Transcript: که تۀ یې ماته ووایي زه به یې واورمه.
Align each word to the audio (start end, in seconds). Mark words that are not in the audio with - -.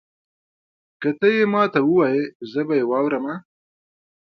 که 1.01 1.09
تۀ 1.19 1.29
یې 1.35 1.45
ماته 1.53 1.79
ووایي 1.83 2.23
زه 2.51 2.61
به 2.67 2.73
یې 2.79 2.85
واورمه. 2.89 3.35